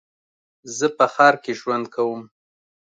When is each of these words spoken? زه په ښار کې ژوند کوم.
زه 0.77 0.87
په 0.97 1.05
ښار 1.13 1.35
کې 1.43 1.51
ژوند 1.59 1.85
کوم. 1.95 2.21